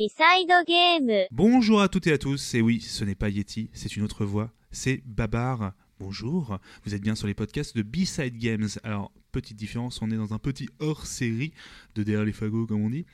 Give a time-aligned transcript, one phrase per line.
[0.00, 1.26] Beside Game.
[1.30, 4.24] Bonjour à toutes et à tous, et oui, ce n'est pas Yeti, c'est une autre
[4.24, 5.72] voix, c'est Babar.
[5.98, 8.68] Bonjour, vous êtes bien sur les podcasts de B-Side Games.
[8.84, 11.52] Alors, petite différence, on est dans un petit hors-série
[11.94, 13.04] de derrière les fagots, comme on dit.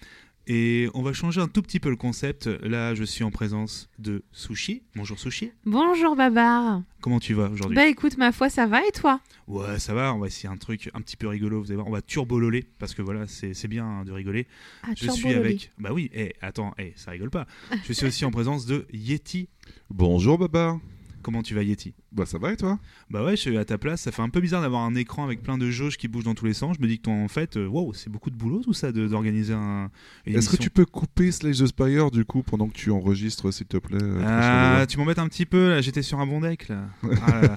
[0.49, 2.47] Et on va changer un tout petit peu le concept.
[2.47, 4.85] Là, je suis en présence de Sushi.
[4.95, 5.51] Bonjour Sushi.
[5.65, 6.83] Bonjour Babar.
[7.01, 7.75] Comment tu vas aujourd'hui?
[7.75, 9.21] Bah écoute, ma foi, ça va et toi?
[9.49, 10.15] Ouais, ça va.
[10.15, 11.61] On va essayer un truc un petit peu rigolo.
[11.61, 14.47] Vous allez voir, on va turbololer parce que voilà, c'est c'est bien hein, de rigoler.
[14.85, 15.73] Ah, Je suis avec.
[15.79, 16.13] Bah oui.
[16.15, 17.49] Eh, attends, eh, ça rigole pas.
[17.85, 19.49] Je suis aussi en présence de Yeti.
[19.91, 20.79] Bonjour Babar.
[21.27, 21.93] Comment tu vas Yeti?
[22.13, 22.79] Bah ça va et toi?
[23.11, 24.03] Bah ouais, je suis à ta place.
[24.03, 26.37] Ça fait un peu bizarre d'avoir un écran avec plein de jauges qui bougent dans
[26.37, 26.77] tous les sens.
[26.79, 28.93] Je me dis que toi, en fait, euh, wow, c'est beaucoup de boulot tout ça
[28.93, 29.91] de- d'organiser un.
[30.25, 33.67] Est-ce que tu peux couper Slash the Spire du coup pendant que tu enregistres s'il
[33.67, 36.69] te plaît euh, Ah, tu m'embêtes un petit peu là, j'étais sur un bon deck
[36.69, 36.85] là.
[37.27, 37.57] Ah là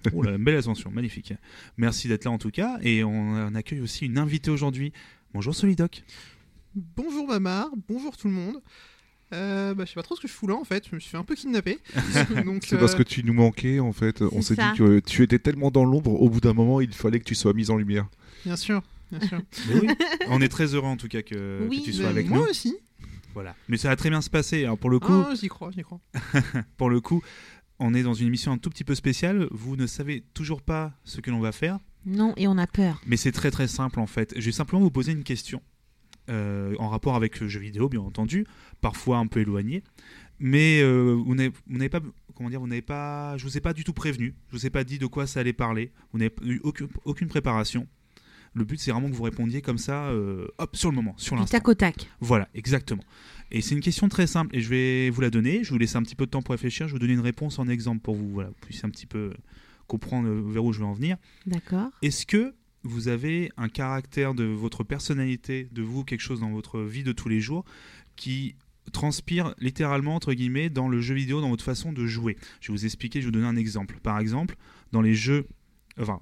[0.14, 1.34] Oh là, belle ascension, magnifique.
[1.76, 2.78] Merci d'être là en tout cas.
[2.80, 4.94] Et on, on accueille aussi une invitée aujourd'hui.
[5.34, 6.04] Bonjour Solidoc.
[6.74, 8.56] Bonjour Bamar, bonjour tout le monde.
[9.32, 11.00] Euh, bah, je sais pas trop ce que je fous là en fait, je me
[11.00, 11.78] suis fait un peu kidnapper.
[12.62, 14.22] C'est parce euh, que tu nous manquais en fait.
[14.22, 17.18] On s'est dit que tu étais tellement dans l'ombre, au bout d'un moment il fallait
[17.20, 18.08] que tu sois mis en lumière.
[18.44, 19.40] Bien sûr, bien sûr.
[19.68, 19.88] Mais oui.
[20.28, 22.38] on est très heureux en tout cas que, Oui, que tu Mais sois avec moi
[22.38, 22.44] nous.
[22.44, 22.76] aussi.
[23.34, 23.54] Voilà.
[23.68, 24.64] Mais ça va très bien se passer.
[24.64, 26.00] Alors pour le coup, Ah, j'y crois, j'y crois.
[26.76, 27.22] pour le coup,
[27.78, 29.46] on est dans une émission un tout petit peu spéciale.
[29.52, 31.78] Vous ne savez toujours pas ce que l'on va faire.
[32.04, 33.00] Non, et on a peur.
[33.06, 34.32] Mais c'est très très simple en fait.
[34.36, 35.62] Je vais simplement vous poser une question
[36.28, 38.46] euh, en rapport avec le jeu vidéo, bien entendu,
[38.80, 39.82] parfois un peu éloigné.
[40.38, 42.00] Mais euh, vous n'avez pas,
[42.34, 44.34] comment dire, vous n'avez pas, je vous ai pas du tout prévenu.
[44.48, 45.92] Je vous ai pas dit de quoi ça allait parler.
[46.12, 47.86] Vous n'avez eu aucune, aucune préparation.
[48.54, 51.36] Le but c'est vraiment que vous répondiez comme ça, euh, hop, sur le moment, sur
[51.36, 51.58] l'instant.
[51.58, 52.10] tac au tac.
[52.20, 53.04] Voilà, exactement.
[53.52, 55.62] Et c'est une question très simple et je vais vous la donner.
[55.62, 56.88] Je vais vous laisser un petit peu de temps pour réfléchir.
[56.88, 59.06] Je vais vous donner une réponse en exemple pour vous, voilà, vous puissiez un petit
[59.06, 59.32] peu
[59.86, 61.16] comprendre vers où je veux en venir.
[61.46, 61.90] D'accord.
[62.02, 66.80] Est-ce que vous avez un caractère de votre personnalité, de vous, quelque chose dans votre
[66.80, 67.64] vie de tous les jours
[68.16, 68.54] qui
[68.92, 72.78] transpire littéralement, entre guillemets, dans le jeu vidéo, dans votre façon de jouer Je vais
[72.78, 73.98] vous expliquer, je vais vous donner un exemple.
[74.02, 74.56] Par exemple,
[74.92, 75.46] dans les jeux...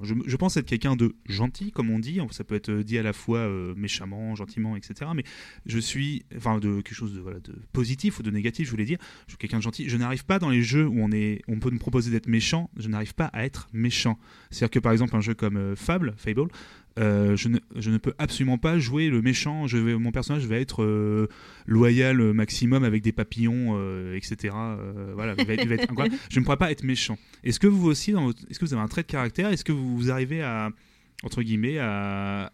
[0.03, 2.21] Je, pense être quelqu'un de gentil, comme on dit.
[2.31, 5.11] Ça peut être dit à la fois euh, méchamment, gentiment, etc.
[5.15, 5.25] Mais
[5.66, 8.99] je suis, enfin, de quelque chose de positif ou de négatif, je voulais dire.
[9.27, 9.88] Je suis quelqu'un de gentil.
[9.88, 12.71] Je n'arrive pas dans les jeux où on est, on peut nous proposer d'être méchant.
[12.77, 14.19] Je n'arrive pas à être méchant.
[14.50, 16.49] C'est-à-dire que par exemple un jeu comme euh, Fable, Fable,
[16.98, 19.66] euh, je, ne, je ne peux absolument pas jouer le méchant.
[19.66, 21.28] Je vais, mon personnage va être euh,
[21.66, 24.54] loyal maximum avec des papillons, euh, etc.
[24.56, 26.16] Euh, voilà, il va être- il va être incroyable.
[26.31, 27.16] je ne pourrais pas être méchant.
[27.44, 28.12] Est-ce que vous aussi,
[28.50, 29.50] est-ce que vous avez un trait de caractère?
[29.50, 30.70] Est-ce que vous arrivez à,
[31.22, 32.53] entre guillemets, à,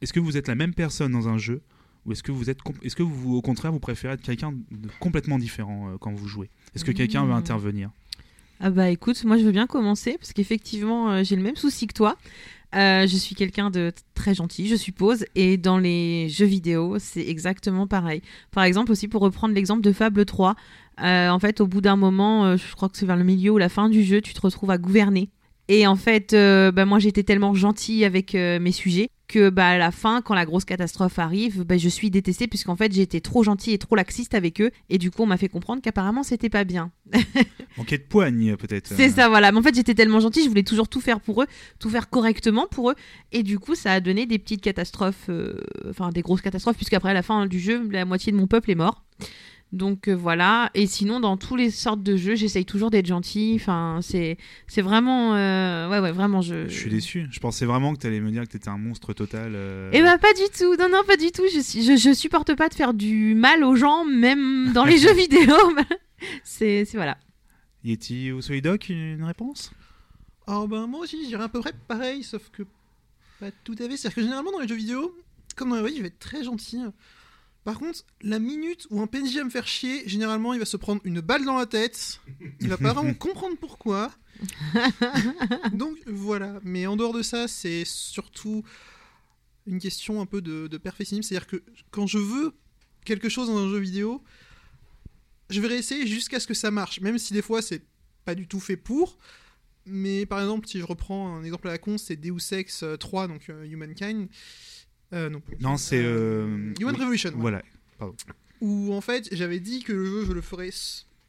[0.00, 1.62] est-ce que vous êtes la même personne dans un jeu?
[2.06, 4.88] Ou est-ce que vous êtes, est-ce que vous, au contraire, vous préférez être quelqu'un de
[5.00, 6.50] complètement différent quand vous jouez?
[6.74, 7.36] Est-ce que quelqu'un veut Mmh.
[7.36, 7.90] intervenir?
[8.60, 11.86] Ah bah écoute, moi je veux bien commencer parce qu'effectivement euh, j'ai le même souci
[11.86, 12.16] que toi.
[12.74, 17.26] Euh, je suis quelqu'un de très gentil, je suppose, et dans les jeux vidéo, c'est
[17.26, 18.20] exactement pareil.
[18.50, 20.56] Par exemple, aussi pour reprendre l'exemple de Fable 3,
[21.00, 23.52] euh, en fait, au bout d'un moment, euh, je crois que c'est vers le milieu
[23.52, 25.30] ou la fin du jeu, tu te retrouves à gouverner.
[25.68, 29.90] Et en fait, bah, moi j'étais tellement gentille avec mes sujets que bah, à la
[29.90, 33.74] fin, quand la grosse catastrophe arrive, bah, je suis détestée puisqu'en fait j'étais trop gentille
[33.74, 34.70] et trop laxiste avec eux.
[34.90, 36.90] Et du coup, on m'a fait comprendre qu'apparemment c'était pas bien.
[37.78, 38.88] Manquer de poigne, peut-être.
[38.88, 39.50] C'est ça, voilà.
[39.52, 41.46] Mais en fait, j'étais tellement gentille, je voulais toujours tout faire pour eux,
[41.78, 42.94] tout faire correctement pour eux.
[43.32, 47.14] Et du coup, ça a donné des petites catastrophes, euh, enfin des grosses catastrophes, puisqu'après
[47.14, 49.04] la fin du jeu, la moitié de mon peuple est mort.
[49.74, 50.70] Donc euh, voilà.
[50.74, 53.56] Et sinon, dans tous les sortes de jeux, j'essaye toujours d'être gentille.
[53.56, 56.68] Enfin, c'est c'est vraiment, euh, ouais, ouais, vraiment, je.
[56.68, 57.26] Je suis déçu.
[57.30, 59.52] Je pensais vraiment que tu allais me dire que tu étais un monstre total.
[59.56, 59.90] euh.
[59.92, 61.42] Eh ben pas du tout, non non pas du tout.
[61.52, 65.14] Je, je, je supporte pas de faire du mal aux gens, même dans les jeux
[65.14, 65.54] vidéo.
[66.44, 67.18] c'est voilà.
[67.82, 69.72] Yeti ou Solidoc, une réponse?
[70.46, 72.62] Alors ben moi aussi je dirais à peu près pareil, sauf que
[73.40, 73.96] pas tout à fait.
[73.96, 75.14] C'est-à-dire que généralement dans les jeux vidéo,
[75.56, 76.78] comme dans la vraie vie, je vais être très gentil.
[77.64, 80.76] Par contre, la minute où un PNJ va me faire chier, généralement il va se
[80.76, 82.20] prendre une balle dans la tête.
[82.60, 84.12] Il va pas vraiment comprendre pourquoi.
[85.72, 86.60] Donc voilà.
[86.62, 88.64] Mais en dehors de ça, c'est surtout
[89.66, 91.28] une question un peu de, de perfectionnisme.
[91.28, 92.52] C'est-à-dire que quand je veux
[93.06, 94.22] quelque chose dans un jeu vidéo,
[95.48, 97.00] je vais réessayer jusqu'à ce que ça marche.
[97.00, 97.82] Même si des fois c'est
[98.26, 99.18] pas du tout fait pour.
[99.86, 102.96] Mais par exemple, si je reprends un exemple à la con, c'est Deus Ex euh,
[102.96, 104.28] 3, donc euh, Humankind.
[105.14, 106.02] Euh, non, Non, c'est.
[106.02, 107.32] euh, Human oui, Revolution.
[107.36, 107.62] voilà.
[107.98, 108.12] Voilà.
[108.60, 110.70] Où en fait, j'avais dit que le jeu, je le ferais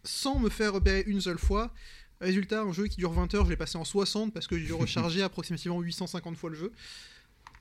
[0.03, 1.73] sans me faire repérer une seule fois.
[2.21, 4.65] Résultat, un jeu qui dure 20 heures, je l'ai passé en 60 parce que j'ai
[4.65, 6.71] dû recharger approximativement 850 fois le jeu.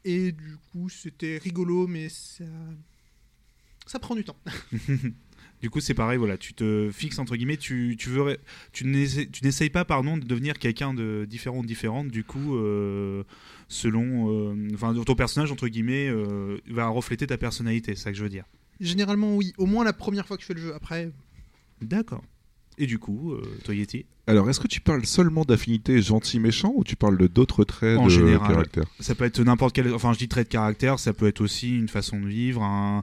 [0.04, 2.44] Et du coup, c'était rigolo, mais ça.
[3.86, 4.36] Ça prend du temps.
[5.64, 8.36] Du coup, c'est pareil, voilà, tu te fixes entre guillemets, tu, tu veux,
[8.72, 12.08] tu n'essayes tu n'essayes pas, pardon, de devenir quelqu'un de différent ou différente.
[12.08, 13.22] Du coup, euh,
[13.68, 18.18] selon, euh, enfin, ton personnage entre guillemets euh, va refléter ta personnalité, c'est ça que
[18.18, 18.44] je veux dire.
[18.78, 19.54] Généralement, oui.
[19.56, 20.74] Au moins la première fois que je fais le jeu.
[20.74, 21.10] Après,
[21.80, 22.22] D'accord.
[22.76, 26.84] Et du coup, euh, toi Yeti, Alors, est-ce que tu parles seulement d'affinité gentil-méchant ou
[26.84, 28.48] tu parles de d'autres traits En de général.
[28.48, 28.84] caractère?
[29.00, 31.74] ça peut être n'importe quel, enfin, je dis trait de caractère, ça peut être aussi
[31.74, 33.02] une façon de vivre, un,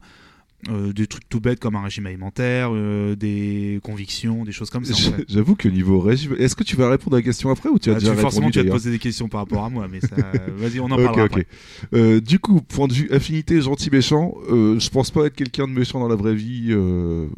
[0.69, 4.85] euh, des trucs tout bêtes comme un régime alimentaire, euh, des convictions, des choses comme
[4.85, 4.93] ça.
[4.93, 5.25] en fait.
[5.29, 6.35] J'avoue que niveau régime.
[6.37, 8.19] Est-ce que tu vas répondre à la question après ou tu as Ah, déjà tu,
[8.21, 10.15] forcément, répondu tu vas te poser des questions par rapport à moi, mais ça,
[10.57, 11.31] vas-y, on en Ok, parlera ok.
[11.31, 11.47] après.
[11.93, 15.73] Euh, du coup, point de vue affinité gentil-méchant, euh, je pense pas être quelqu'un de
[15.73, 16.73] méchant dans la vraie vie,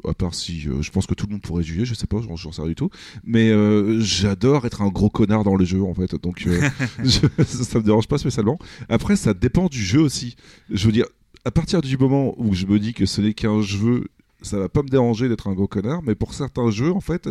[0.08, 2.36] à part si je pense que tout le monde pourrait juger, je sais pas, j'en
[2.36, 2.90] j'en sais rien du tout.
[3.24, 3.52] Mais
[4.00, 6.46] j'adore être un gros connard dans le jeu en fait, donc
[7.04, 8.58] je- ça me dérange pas spécialement.
[8.90, 10.36] Après, ça dépend du jeu aussi.
[10.70, 11.06] Je veux dire,
[11.46, 14.06] à partir du moment où je me dis que ce n'est qu'un jeu,
[14.42, 17.30] ça va pas me déranger d'être un gros connard, mais pour certains jeux, en fait,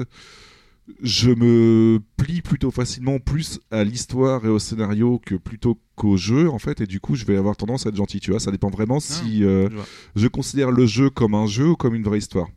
[1.02, 6.50] je me plie plutôt facilement plus à l'histoire et au scénario que plutôt qu'au jeu,
[6.50, 8.40] en fait, et du coup, je vais avoir tendance à être gentil, tu vois.
[8.40, 9.68] Ça dépend vraiment si euh,
[10.16, 12.48] je considère le jeu comme un jeu ou comme une vraie histoire.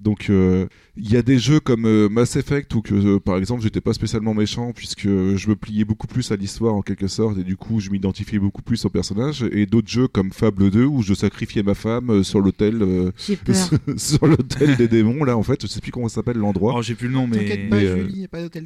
[0.00, 3.38] Donc, euh, il y a des jeux comme euh, Mass Effect où que, euh, par
[3.38, 7.08] exemple, j'étais pas spécialement méchant puisque je me pliais beaucoup plus à l'histoire en quelque
[7.08, 9.44] sorte et du coup, je m'identifiais beaucoup plus au personnage.
[9.52, 13.10] Et d'autres jeux comme Fable 2 où je sacrifiais ma femme euh, sur euh,
[13.44, 13.70] peur.
[13.96, 15.24] sur l'hôtel des démons.
[15.24, 16.74] Là, en fait, je sais plus comment ça s'appelle l'endroit.
[16.76, 17.68] Oh, j'ai plus le nom, mais.
[17.72, 18.06] euh,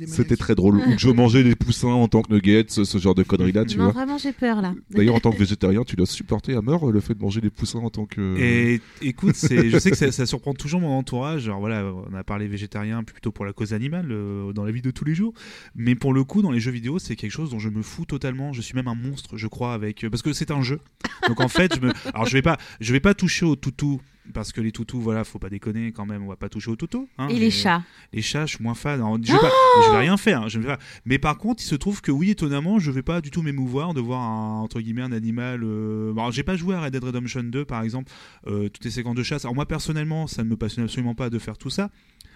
[0.06, 0.76] C'était très drôle.
[0.78, 3.52] Ou que je mangeais des poussins en tant que nuggets, ce, ce genre de conneries
[3.52, 3.92] là, tu non, vois.
[3.92, 4.74] vraiment, j'ai peur là.
[4.90, 7.50] D'ailleurs, en tant que végétarien, tu dois supporter à mort le fait de manger des
[7.50, 8.36] poussins en tant que.
[8.38, 12.48] Et écoute, c'est, je sais que ça, ça surprend toujours mon voilà, on a parlé
[12.48, 15.32] végétarien plutôt pour la cause animale euh, dans la vie de tous les jours,
[15.74, 18.04] mais pour le coup, dans les jeux vidéo, c'est quelque chose dont je me fous
[18.04, 18.52] totalement.
[18.52, 20.80] Je suis même un monstre, je crois, avec euh, parce que c'est un jeu.
[21.26, 24.00] Donc en fait, je me, alors je vais pas, je vais pas toucher au toutou.
[24.34, 26.76] Parce que les toutous, voilà, faut pas déconner quand même, on va pas toucher aux
[26.76, 27.08] toutous.
[27.18, 27.82] hein, Et les chats.
[28.12, 28.94] Les chats, je suis moins fan.
[29.00, 29.50] Alors, je, vais pas-
[29.86, 30.42] je vais rien faire.
[30.42, 33.02] hein, je vais pas- Mais par contre, il se trouve que oui, étonnamment, je vais
[33.02, 35.62] pas du tout m'émouvoir de voir un, entre guillemets un animal.
[35.64, 36.12] Euh...
[36.12, 38.12] Alors, j'ai pas joué à Red Dead Redemption 2, par exemple,
[38.46, 39.44] euh, toutes les séquences de chasse.
[39.44, 41.90] Alors moi, personnellement, ça ne me passionne absolument pas de faire tout ça.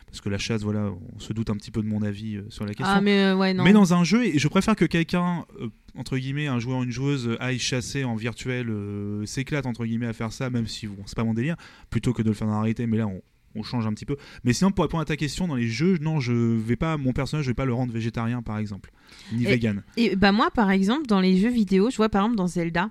[0.07, 2.45] Parce que la chasse, voilà, on se doute un petit peu de mon avis euh,
[2.51, 2.95] sur la question.
[2.97, 3.65] Ah, mais euh, ouais, non.
[3.65, 6.85] Mais dans un jeu, et je préfère que quelqu'un, euh, entre guillemets, un joueur ou
[6.85, 10.67] une joueuse, euh, aille chasser en virtuel, euh, s'éclate, entre guillemets, à faire ça, même
[10.67, 11.57] si bon, c'est pas mon délire,
[11.91, 13.21] plutôt que de le faire dans la réalité, mais là, on,
[13.55, 14.17] on change un petit peu.
[14.45, 17.13] Mais sinon, pour répondre à ta question, dans les jeux, non, je vais pas, mon
[17.13, 18.91] personnage, je vais pas le rendre végétarien, par exemple,
[19.33, 19.83] ni Et- vegan.
[19.97, 22.91] Et bah moi, par exemple, dans les jeux vidéo, je vois par exemple dans Zelda,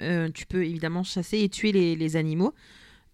[0.00, 2.52] euh, tu peux évidemment chasser et tuer les, les animaux.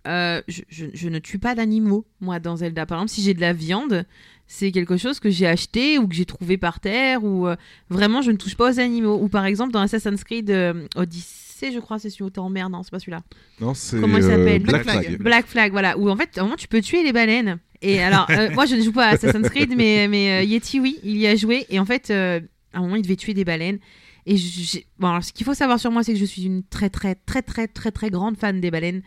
[0.09, 2.87] Euh, je, je- je ne tue pas d'animaux, moi, dans Zelda.
[2.87, 4.07] Par exemple, si j'ai de la viande,
[4.47, 7.57] c'est quelque chose que j'ai acheté ou que j'ai trouvé par terre, ou euh,
[7.91, 9.19] vraiment, je ne touche pas aux animaux.
[9.21, 12.49] Ou par exemple, dans Assassin's Creed euh, Odyssey, je crois, c'est celui où t'es en
[12.49, 13.21] mer, non, c'est pas celui-là.
[13.61, 14.01] Non, c'est.
[14.01, 15.19] Comment il euh, s'appelle Black Black Flag.
[15.19, 15.99] Black Flag, voilà.
[15.99, 17.59] Où en fait, à un moment, tu peux tuer les baleines.
[17.83, 20.81] Et alors, euh, moi, je ne joue pas à Assassin's Creed, mais, mais euh, Yeti,
[20.81, 21.67] oui, il y a joué.
[21.69, 22.41] Et en fait, euh,
[22.73, 23.79] à un moment, il devait tuer des baleines.
[24.27, 24.37] Et
[24.99, 27.15] bon, alors, ce qu'il faut savoir sur moi, c'est que je suis une très, très,
[27.15, 29.03] très, très, très, très grande fan des baleines.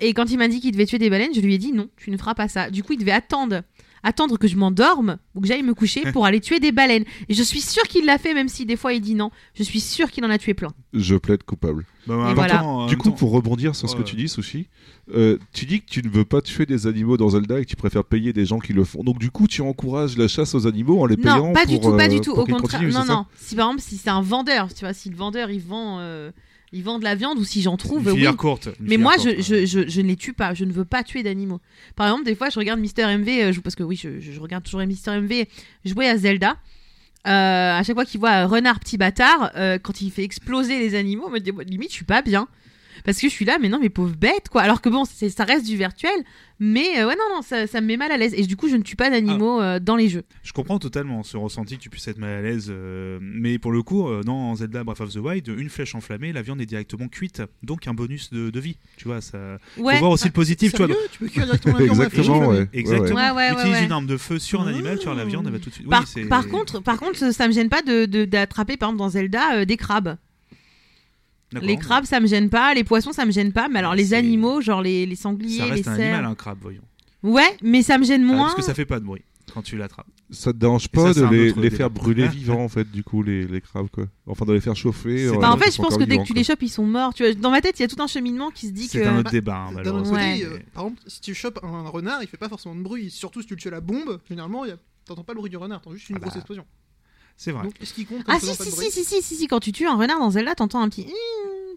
[0.00, 1.88] Et quand il m'a dit qu'il devait tuer des baleines, je lui ai dit non,
[1.96, 2.70] tu ne feras pas ça.
[2.70, 3.62] Du coup, il devait attendre,
[4.02, 7.04] attendre que je m'endorme ou que j'aille me coucher pour aller tuer des baleines.
[7.28, 9.30] Et je suis sûre qu'il l'a fait, même si des fois il dit non.
[9.54, 10.70] Je suis sûre qu'il en a tué plein.
[10.94, 11.84] Je plaide coupable.
[12.06, 12.58] Bah, Et même voilà.
[12.58, 14.68] temps, Du coup, temps- pour rebondir sur ce que tu dis, Sushi,
[15.14, 17.68] euh, tu dis que tu ne veux pas tuer des animaux dans Zelda et que
[17.70, 19.04] tu préfères payer des gens qui le font.
[19.04, 21.78] Donc, du coup, tu encourages la chasse aux animaux en les payant Non, pas du
[21.78, 22.32] tout, pas euh, du tout.
[22.34, 23.26] pour Au contraire, non, non.
[23.36, 26.30] Si par exemple, si c'est un vendeur, tu vois, si le vendeur il vend, euh,
[26.72, 28.14] il vend de la viande ou si j'en trouve, une oui.
[28.16, 28.66] filière courte.
[28.66, 29.66] une Mais filière moi, courte, je, ouais.
[29.66, 30.54] je, je, je ne les tue pas.
[30.54, 31.60] Je ne veux pas tuer d'animaux.
[31.96, 34.62] Par exemple, des fois, je regarde Mister MV, euh, je- parce que oui, je regarde
[34.64, 35.46] toujours Mister MV
[35.84, 36.56] jouer à Zelda.
[37.26, 40.78] Euh, à chaque fois qu'il voit un renard petit bâtard, euh, quand il fait exploser
[40.78, 42.48] les animaux, me dit, limite, je suis pas bien.
[43.04, 44.62] Parce que je suis là, mais non, mais pauvre bête, quoi.
[44.62, 46.10] Alors que bon, c'est- ça reste du virtuel,
[46.58, 48.34] mais euh, ouais, non, non, ça, ça me met mal à l'aise.
[48.36, 49.64] Et du coup, je ne tue pas d'animaux Ah.
[49.74, 50.24] euh, dans les jeux.
[50.42, 53.72] Je comprends totalement ce ressenti que tu puisses être mal à l'aise, euh, mais pour
[53.72, 56.66] le coup, euh, dans Zelda Breath of the Wild, une flèche enflammée, la viande est
[56.66, 58.76] directement cuite, donc un bonus de, de vie.
[58.96, 59.38] Tu vois, ça.
[59.78, 59.94] Ouais.
[59.94, 60.86] Faut voir aussi le positif, tu vois.
[60.88, 62.68] Sérieux, tu peux cuire directement la viande Exactement, ouais.
[62.72, 63.14] Exactement.
[63.16, 65.52] Ouais, ouais, ouais, Utilise une arme de feu sur un animal, sur la viande, elle
[65.52, 65.88] va tout de suite.
[65.88, 68.98] Par, oui, par contre, par contre, ça me gêne pas de de- d'attraper, par exemple,
[68.98, 70.16] dans Zelda, euh, des crabes.
[71.62, 72.74] Les crabes, ça me gêne pas.
[72.74, 73.68] Les poissons, ça me gêne pas.
[73.68, 76.14] Mais alors, les animaux, genre les, les sangliers, ça les reste un cerfs.
[76.14, 76.82] animal, un crabe, voyons.
[77.22, 78.42] Ouais, mais ça me gêne Ah, moins.
[78.44, 80.06] parce que ça fait pas de bruit quand tu l'attrapes.
[80.30, 83.02] Ça te dérange pas ça, de un les, les faire brûler vivants, en fait, du
[83.02, 84.04] coup, les, les crabes, quoi.
[84.26, 85.26] Enfin, de les faire chauffer.
[85.26, 87.12] Euh, Bah, en fait, je pense que dès que tu les chopes, ils sont morts.
[87.14, 88.92] Tu vois, dans ma tête, il y a tout un cheminement qui se dit que.
[88.92, 90.02] C'est un autre bah, débat, hein.
[90.12, 90.44] Ouais.
[90.44, 93.10] euh, par exemple, si tu chopes un renard, il fait pas forcément de bruit.
[93.10, 95.38] Surtout si tu le tues à la bombe, généralement, il y a t'entends pas le
[95.38, 96.26] bruit du renard, t'entends juste une Ah bah.
[96.26, 96.64] grosse explosion.
[97.36, 97.64] C'est vrai.
[97.64, 100.18] Donc, compte Ah si si, si si si si si quand tu tues un renard
[100.18, 101.06] dans Zelda t'entends un petit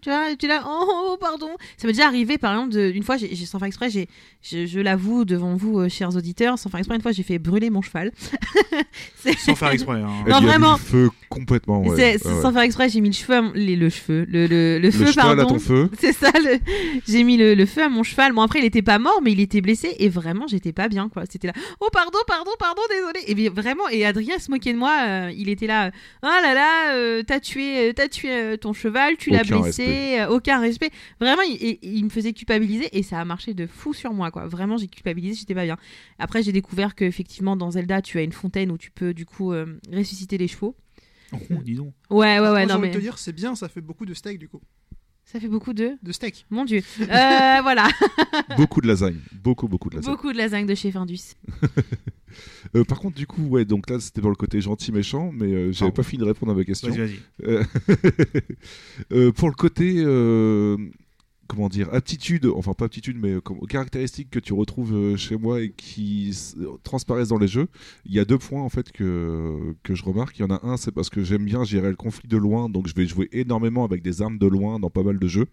[0.04, 2.92] tu vois tu es là oh, oh, pardon ça m'est déjà arrivé par exemple de-
[2.94, 4.06] une fois j'ai sans faire exprès j'ai
[4.42, 7.38] je, je l'avoue devant vous euh, chers auditeurs sans faire exprès une fois j'ai fait
[7.38, 8.12] brûler mon cheval
[9.46, 10.00] Sans faire exprès.
[10.00, 10.24] hein.
[10.28, 10.72] Non, y vraiment.
[10.72, 11.80] le feu complètement.
[11.82, 11.96] Ouais.
[11.96, 12.42] c'est- c'est Ouais, ouais.
[12.42, 14.80] sans faire exprès j'ai mis le cheveu à mon- les- le cheveu le, le, le
[14.80, 15.90] Le feu cheval à pardon ton feu.
[15.98, 16.58] c'est ça, le...
[17.08, 18.32] j'ai mis le, le feu à mon cheval.
[18.32, 21.08] Bon, après, il était pas mort, mais il était blessé et vraiment, j'étais pas bien,
[21.08, 21.24] quoi.
[21.28, 23.20] C'était là, oh, pardon, pardon, pardon, désolé.
[23.26, 24.92] Et bien, vraiment, et Adrien se moquait de moi.
[25.06, 25.90] euh, il était là,
[26.22, 29.62] oh là là, euh, t'as tué, euh, t'as tué euh, ton cheval, tu l'as blessé,
[29.62, 29.93] respect.
[29.94, 30.90] Euh, aucun respect.
[31.20, 34.46] Vraiment, il, me faisait culpabiliser et ça a marché de fou sur moi, quoi.
[34.46, 35.76] Vraiment, j'ai culpabilisé, j'étais pas bien.
[36.18, 39.52] Après, j'ai découvert qu'effectivement, dans Zelda, tu as une fontaine où tu peux, du coup,
[39.52, 40.76] euh, ressusciter les chevaux.
[41.32, 41.92] Oh, dis donc.
[42.10, 44.48] Ouais, ouais, ouais, non, mais te dire, c'est bien, ça fait beaucoup de steak du
[44.48, 44.60] coup.
[45.24, 45.92] Ça fait beaucoup de.
[46.02, 46.46] De steak.
[46.50, 46.82] Mon dieu.
[47.00, 47.06] Euh,
[47.62, 47.88] voilà.
[48.56, 49.18] Beaucoup de lasagne.
[49.32, 50.12] Beaucoup, beaucoup de lasagne.
[50.12, 51.34] Beaucoup de lasagne de chez Findus.
[52.74, 55.46] Euh, par contre, du coup, ouais, donc là, c'était dans le côté gentil méchant, mais
[55.52, 56.88] euh, j'avais pas fini de répondre à ma question.
[56.88, 57.18] Vas-y, vas-y.
[57.44, 57.64] Euh,
[59.12, 60.76] euh, pour le côté, euh,
[61.46, 65.36] comment dire, aptitude, enfin pas aptitude, mais euh, comme- caractéristiques que tu retrouves euh, chez
[65.36, 66.36] moi et qui
[66.82, 67.68] transparaissent dans les jeux,
[68.06, 70.38] il y a deux points en fait que, que je remarque.
[70.38, 72.68] Il y en a un, c'est parce que j'aime bien gérer le conflit de loin,
[72.68, 75.46] donc je vais jouer énormément avec des armes de loin dans pas mal de jeux.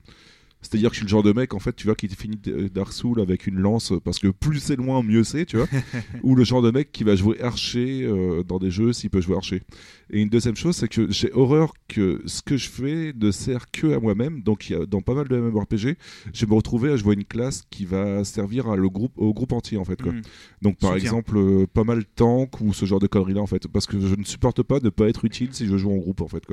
[0.61, 2.39] C'est-à-dire que je suis le genre de mec, en fait, tu vois, qui finit
[2.73, 5.67] Dark Souls avec une lance, parce que plus c'est loin, mieux c'est, tu vois.
[6.23, 9.21] Ou le genre de mec qui va jouer archer euh, dans des jeux s'il peut
[9.21, 9.63] jouer archer.
[10.11, 13.71] Et une deuxième chose, c'est que j'ai horreur que ce que je fais ne sert
[13.71, 14.41] que à moi-même.
[14.43, 15.97] Donc, dans pas mal de MMORPG,
[16.33, 19.33] je vais me retrouver à jouer une classe qui va servir à le groupe, au
[19.33, 20.01] groupe entier, en fait.
[20.01, 20.11] Quoi.
[20.11, 20.21] Mm.
[20.61, 21.03] Donc, par Soutien.
[21.03, 23.67] exemple, euh, pas mal tank ou ce genre de conneries-là, en fait.
[23.67, 26.21] Parce que je ne supporte pas de pas être utile si je joue en groupe,
[26.21, 26.43] en fait.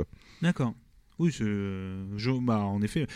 [0.40, 0.74] D'accord.
[1.18, 3.06] Oui, je, bah, en effet,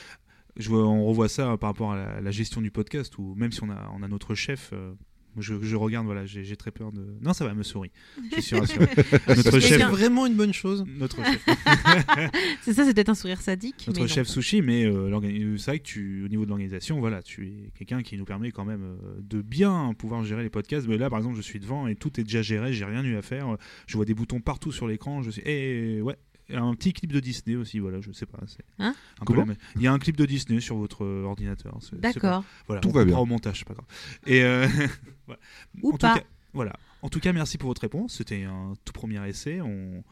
[0.57, 3.53] je vois, on revoit ça par rapport à la, la gestion du podcast, où même
[3.53, 4.93] si on a, on a notre chef, euh,
[5.39, 7.17] je, je regarde, voilà, j'ai j'ai très peur de.
[7.23, 7.91] Non, ça va, me souris.
[8.37, 8.87] Je suis rassuré.
[9.29, 9.91] notre C'est chef.
[9.91, 10.85] vraiment une bonne chose.
[10.87, 11.43] Notre chef,
[12.61, 13.85] C'est ça, c'est peut-être un sourire sadique.
[13.87, 14.13] notre mais non.
[14.13, 17.47] chef sushi, mais euh, l'organi- c'est vrai que tu, au niveau de l'organisation, voilà, tu
[17.49, 20.87] es quelqu'un qui nous permet quand même euh, de bien pouvoir gérer les podcasts.
[20.87, 23.17] Mais là, par exemple, je suis devant et tout est déjà géré, j'ai rien eu
[23.17, 23.57] à faire.
[23.87, 25.23] Je vois des boutons partout sur l'écran.
[25.23, 26.17] Je suis, et ouais,
[26.55, 28.39] un petit clip de Disney aussi, voilà, je sais pas.
[28.47, 31.25] c'est Hein un peu même- Il y a un clip de Disney sur votre euh,
[31.25, 31.73] ordinateur.
[31.79, 32.45] pas- D'accord.
[32.67, 33.17] Voilà, Tout on va bien.
[33.19, 33.87] au montage, c'est pas grave.
[34.27, 34.67] Et euh,
[35.27, 35.41] voilà.
[35.83, 36.19] Ou En tout pas.
[36.19, 36.73] cas, voilà.
[37.03, 38.15] En tout cas, merci pour votre réponse.
[38.17, 39.61] C'était un tout premier essai.
[39.61, 40.05] On,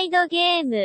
[0.05, 0.75] イドゲーム」